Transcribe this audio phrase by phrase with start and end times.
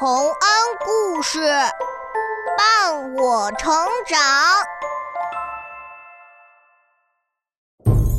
[0.00, 0.30] 洪恩
[0.84, 1.40] 故事
[2.56, 3.74] 伴我成
[4.06, 4.16] 长。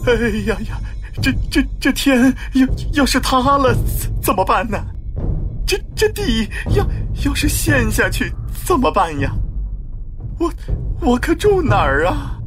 [0.05, 0.13] 哎
[0.45, 0.77] 呀呀，
[1.21, 4.77] 这这这天要要是塌了怎怎么办呢？
[5.65, 6.85] 这这地要
[7.23, 8.29] 要是陷下去
[8.65, 9.31] 怎么办呀？
[10.37, 10.51] 我
[10.99, 12.37] 我可住哪儿啊？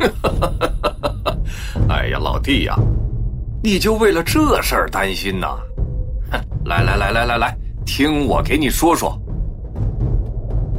[1.90, 2.74] 哎呀，老弟呀，
[3.62, 5.58] 你就为了这事儿担心呐？
[6.32, 7.54] 哼来来来来来来，
[7.88, 9.18] 听我给你说说。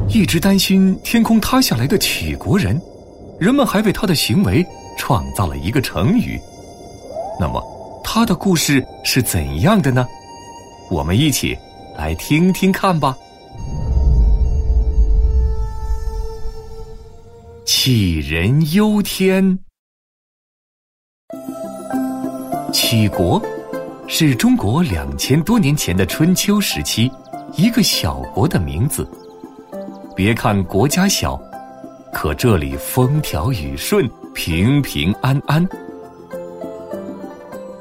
[0.07, 2.79] 一直担心天空塌下来的杞国人，
[3.39, 4.65] 人们还为他的行为
[4.97, 6.39] 创造了一个成语。
[7.39, 7.61] 那么，
[8.03, 10.05] 他的故事是怎样的呢？
[10.91, 11.57] 我们一起
[11.97, 13.17] 来听听看吧。
[17.65, 19.59] 杞人忧天，
[22.71, 23.41] 杞国
[24.11, 27.09] 是中国两千多年前的春秋时期
[27.55, 29.07] 一个小国的名字。
[30.15, 31.39] 别看国家小，
[32.11, 35.65] 可这里风调雨顺，平平安安，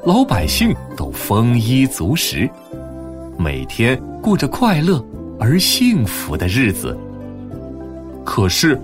[0.05, 2.47] 老百姓都丰衣足食，
[3.35, 5.03] 每天过着快乐
[5.39, 6.95] 而幸福的日子。
[8.23, 8.79] 可是。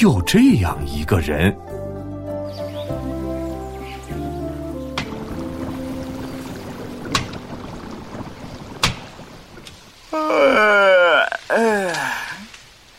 [0.00, 1.56] 有这样一个人，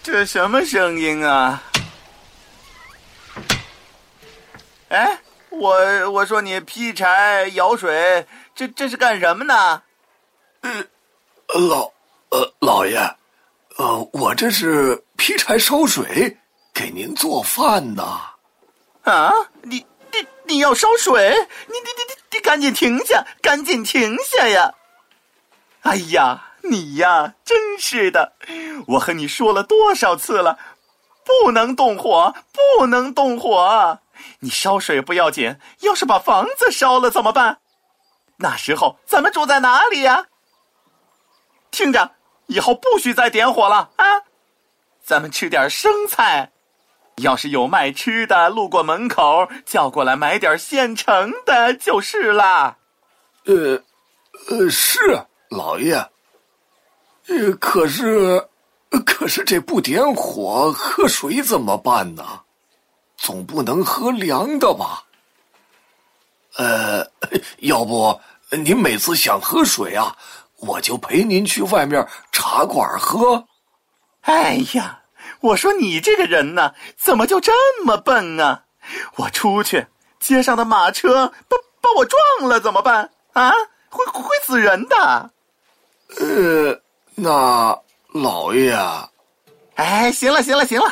[0.07, 1.61] 这什么声音啊？
[4.87, 5.19] 哎，
[5.49, 9.83] 我我说你劈柴舀水，这这是干什么呢？
[10.61, 10.85] 呃，
[11.59, 11.91] 老
[12.29, 12.97] 呃老爷，
[13.75, 16.37] 呃，我这是劈柴烧水。
[16.73, 18.01] 给您做饭呢，
[19.01, 19.33] 啊！
[19.63, 21.31] 你你你要烧水？
[21.31, 24.73] 你你你你你赶紧停下，赶紧停下呀！
[25.81, 28.33] 哎呀，你呀，真是的！
[28.87, 30.57] 我和你说了多少次了，
[31.23, 32.33] 不能动火，
[32.77, 33.99] 不能动火！
[34.39, 37.59] 你烧水不要紧，要是把房子烧了怎么办？
[38.37, 40.25] 那时候咱们住在哪里呀？
[41.71, 42.11] 听着，
[42.47, 44.05] 以后不许再点火了啊！
[45.03, 46.51] 咱们吃点生菜。
[47.17, 52.77] 要是有卖吃的路过门口，叫过来买点现成的就是啦。
[53.45, 53.81] 呃，
[54.49, 54.99] 呃，是
[55.49, 56.07] 老爷。
[57.27, 58.47] 呃，可是，
[59.05, 62.41] 可是这不点火喝水怎么办呢？
[63.17, 65.03] 总不能喝凉的吧？
[66.55, 67.05] 呃，
[67.59, 68.19] 要不
[68.51, 70.15] 您每次想喝水啊，
[70.59, 73.45] 我就陪您去外面茶馆喝。
[74.21, 75.01] 哎呀！
[75.41, 77.51] 我说你这个人呢，怎么就这
[77.83, 78.63] 么笨啊？
[79.17, 79.87] 我出去，
[80.19, 83.11] 街上的马车把把我撞了怎么办？
[83.33, 83.51] 啊，
[83.89, 85.31] 会会死人的。
[86.19, 86.81] 呃，
[87.19, 87.75] 那
[88.13, 88.77] 老爷，
[89.73, 90.85] 哎，行了行了行了，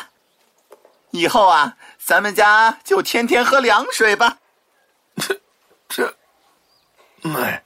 [1.12, 4.36] 以后啊，咱们家就天天喝凉水吧。
[5.14, 5.40] 这
[5.88, 6.14] 这，
[7.22, 7.62] 哎，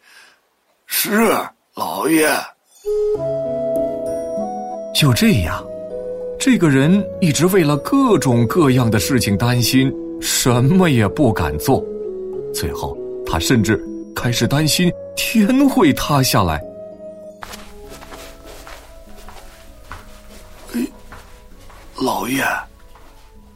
[0.84, 1.34] 是
[1.74, 2.30] 老爷。
[4.94, 5.64] 就这样。
[6.38, 11.82] 这个人一直为了各种各样的事情担心，什么也不敢做。
[12.52, 12.94] 最后，
[13.24, 13.82] 他甚至
[14.14, 16.62] 开始担心天会塌下来。
[22.00, 22.42] 老爷，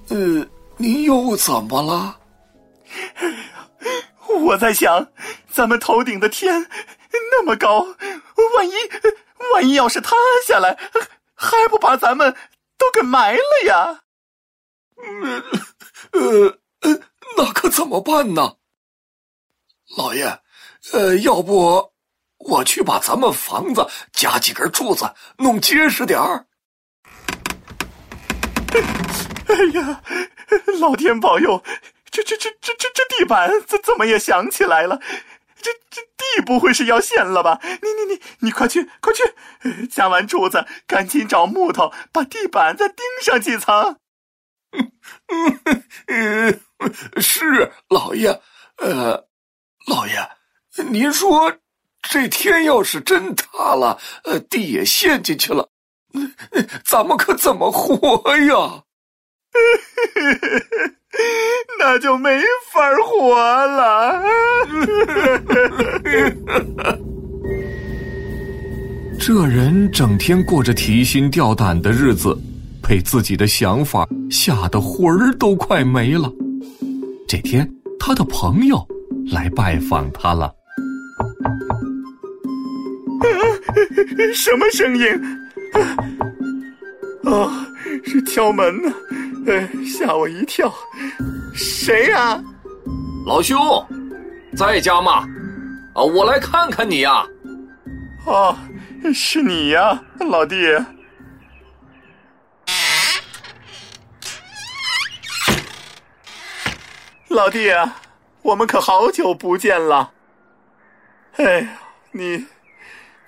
[0.09, 0.47] 呃，
[0.77, 2.19] 您又怎么了？
[4.45, 5.09] 我在想，
[5.51, 6.69] 咱们头顶的天
[7.11, 7.81] 那么高，
[8.57, 8.73] 万一
[9.55, 10.15] 万一要是塌
[10.47, 10.79] 下来，
[11.35, 12.37] 还不把咱们？
[12.77, 14.03] 都给埋了呀！
[16.13, 17.01] 呃呃，
[17.37, 18.57] 那可怎么办呢？
[19.97, 20.41] 老爷，
[20.93, 21.93] 呃，要不
[22.39, 26.47] 我去把咱们房子加几根柱子，弄结实点儿。
[29.47, 30.03] 哎呀，
[30.81, 31.63] 老天保佑！
[32.11, 35.01] 这这这这这这地板怎怎么也响起来了？
[35.61, 37.61] 这这地不会是要陷了吧？
[37.63, 43.97] 你你你你快去快去，加完柱子，赶紧找木头把地板再钉上几层。
[44.73, 45.61] 嗯
[46.09, 46.61] 嗯
[47.21, 48.41] 是老爷，
[48.79, 49.27] 呃，
[49.87, 50.29] 老爷，
[50.91, 51.59] 您说
[52.03, 55.71] 这天要是真塌了，呃，地也陷进去了，
[56.87, 58.83] 咱们可怎么活呀？
[61.79, 62.41] 那就没
[62.73, 64.23] 法活了。
[69.21, 72.37] 这人整天过着提心吊胆的日子，
[72.83, 76.31] 被自己的想法吓得魂儿都快没了。
[77.29, 78.85] 这天，他的朋友
[79.31, 80.53] 来拜访他了。
[84.35, 85.07] 什么声音？
[87.25, 87.51] 哦，
[88.05, 88.93] 是敲门呢，
[89.49, 90.73] 哎，吓我一跳。
[91.55, 92.43] 谁呀？
[93.27, 93.59] 老兄，
[94.57, 95.27] 在家吗？
[95.95, 97.27] 啊，我来看看你呀。
[98.27, 98.57] 哦，
[99.13, 100.57] 是你呀，老弟。
[107.29, 107.97] 老弟啊，
[108.43, 110.13] 我们可好久不见了。
[111.37, 111.69] 哎呀，
[112.13, 112.47] 你，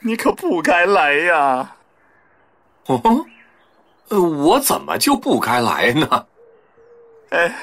[0.00, 1.75] 你可不该来呀！
[2.86, 3.26] 哦，
[4.08, 6.26] 呃，我怎么就不该来呢？
[7.30, 7.54] 哎，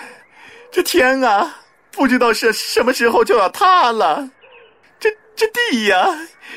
[0.72, 1.56] 这天啊，
[1.92, 4.30] 不知道是什么时候就要塌了，
[5.00, 6.08] 这这地呀，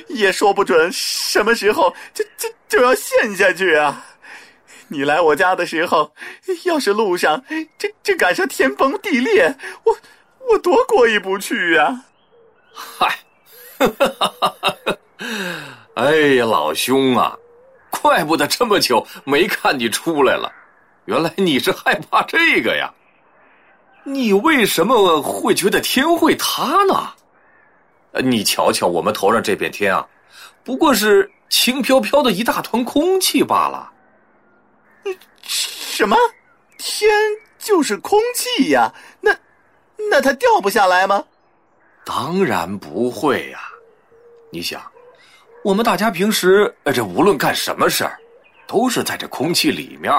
[0.09, 4.05] 也说不准什么时候就就就要陷下去啊！
[4.89, 6.13] 你来我家的时候，
[6.65, 7.43] 要是路上
[7.79, 9.97] 这这赶上天崩地裂，我
[10.51, 12.05] 我多过意不去呀！
[12.73, 13.19] 嗨，
[15.95, 17.37] 哎呀，老兄啊，
[18.01, 20.53] 怪不得这么久没看你出来了，
[21.07, 22.93] 原来你是害怕这个呀？
[24.05, 27.13] 你为什么会觉得天会塌呢？
[28.23, 30.07] 你瞧瞧我们头上这片天啊，
[30.65, 33.91] 不过是轻飘飘的一大团空气罢了。
[35.43, 36.17] 什么？
[36.79, 37.11] 天
[37.59, 38.93] 就是空气呀？
[39.21, 39.37] 那
[40.11, 41.25] 那它掉不下来吗？
[42.05, 43.59] 当然不会呀！
[44.51, 44.81] 你想，
[45.67, 48.17] 我们大家平时这无论干什么事儿，
[48.69, 50.15] 都是在这空气里面，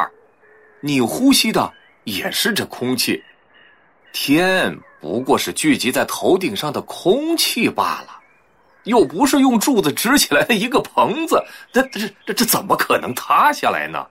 [0.82, 1.74] 你呼吸的
[2.04, 3.24] 也是这空气。
[4.12, 8.20] 天不过是聚集在头顶上的空气罢了，
[8.84, 11.42] 又不是用柱子支起来的一个棚子，
[11.72, 14.06] 这这这这怎么可能塌下来呢？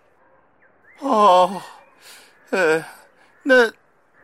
[1.00, 1.60] 哦，
[2.48, 2.82] 呃，
[3.42, 3.70] 那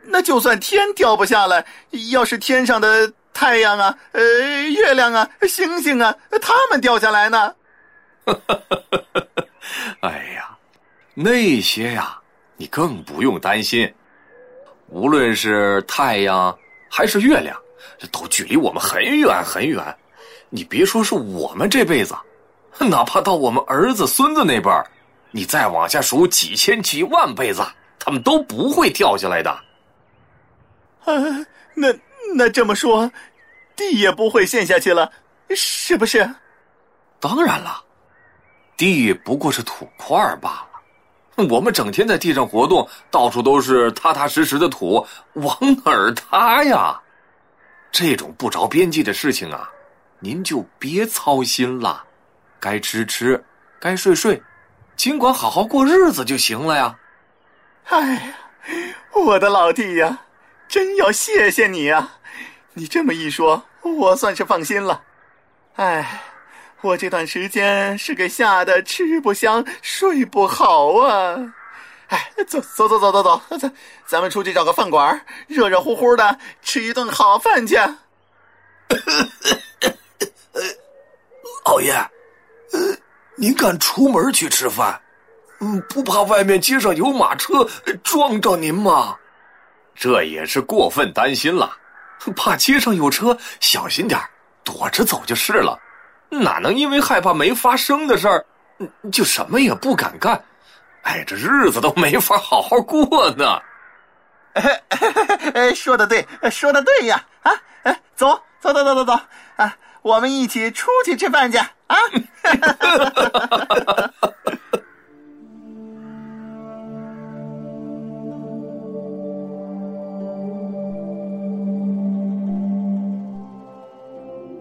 [0.01, 1.63] 那就算天掉不下来，
[2.09, 4.21] 要是天上的太阳啊、呃
[4.69, 7.53] 月亮啊、星星啊，他们掉下来呢？
[10.01, 10.55] 哎呀，
[11.13, 12.17] 那些呀，
[12.55, 13.91] 你更不用担心。
[14.87, 16.55] 无论是太阳
[16.89, 17.59] 还是月亮，
[17.97, 19.83] 这都距离我们很远很远。
[20.49, 22.15] 你别说是我们这辈子，
[22.77, 24.85] 哪怕到我们儿子孙子那辈儿。
[25.31, 27.65] 你再往下数几千几万辈子，
[27.97, 29.49] 他们都不会掉下来的。
[31.05, 31.13] 啊，
[31.73, 31.91] 那
[32.35, 33.11] 那这么说，
[33.75, 35.11] 地也不会陷下去了，
[35.55, 36.29] 是不是？
[37.19, 37.81] 当然了，
[38.75, 41.45] 地不过是土块罢了。
[41.49, 46.99] 我们整天在地上活动，到处都是踏踏实实的土，往哪儿塌呀？
[47.91, 49.69] 这种不着边际的事情啊，
[50.19, 52.03] 您就别操心了。
[52.59, 53.43] 该吃吃，
[53.79, 54.41] 该睡睡。
[54.95, 56.95] 尽管好好过日子就行了呀！
[57.85, 58.35] 哎呀，
[59.25, 60.21] 我的老弟呀，
[60.67, 62.11] 真要谢谢你呀！
[62.73, 65.01] 你这么一说，我算是放心了。
[65.75, 66.21] 哎，
[66.81, 71.53] 我这段时间是给吓得吃不香、睡不好啊！
[72.07, 73.73] 哎，走走走走走走，咱
[74.05, 77.75] 咱们出去找个饭馆，热热乎乎的吃一顿好饭去。
[81.65, 82.97] 老爷，呃。
[83.35, 85.01] 您敢出门去吃饭？
[85.59, 87.67] 嗯，不怕外面街上有马车
[88.03, 89.17] 撞着您吗？
[89.95, 91.75] 这也是过分担心了，
[92.35, 94.19] 怕街上有车，小心点
[94.63, 95.77] 躲着走就是了。
[96.29, 98.45] 哪能因为害怕没发生的事儿，
[99.11, 100.41] 就什么也不敢干？
[101.03, 103.61] 哎，这日子都没法好好过呢。
[104.53, 107.23] 哎，说的对，说的对呀！
[107.41, 107.51] 啊，
[107.83, 109.19] 哎，走走走走走走
[109.57, 109.75] 啊！
[110.01, 111.97] 我们一起出去吃饭去啊！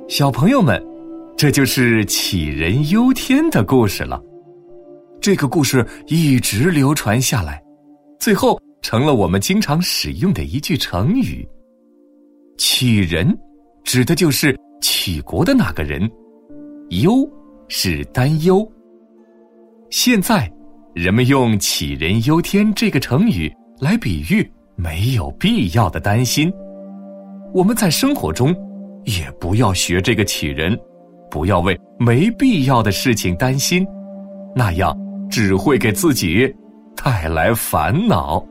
[0.09, 0.83] 小朋友们，
[1.37, 4.21] 这就是杞人忧天的故事了。
[5.21, 7.63] 这个故事一直流传下来，
[8.19, 11.49] 最后成了我们经常使用的一句成语。
[12.59, 13.37] 杞人，
[13.85, 14.57] 指的就是。
[14.81, 16.11] 杞国的那个人，
[16.89, 17.29] 忧
[17.69, 18.69] 是担忧。
[19.91, 20.53] 现在，
[20.93, 24.45] 人们用“杞人忧天”这个成语来比喻
[24.75, 26.53] 没有必要的担心。
[27.55, 28.53] 我们在生活中
[29.05, 30.79] 也不要学这个杞人，
[31.31, 33.87] 不要为没必要的事情担心，
[34.55, 34.97] 那样
[35.31, 36.53] 只会给自己
[36.97, 38.45] 带来烦恼。